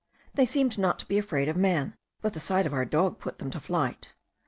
They 0.33 0.47
seemed 0.47 0.79
not 0.79 0.97
to 0.97 1.07
be 1.07 1.19
afraid 1.19 1.47
of 1.47 1.55
man, 1.55 1.95
but 2.23 2.33
the 2.33 2.39
sight 2.39 2.65
of 2.65 2.73
our 2.73 2.85
dog 2.85 3.19
put 3.19 3.37
them 3.37 3.51
to 3.51 3.59
flight. 3.59 4.15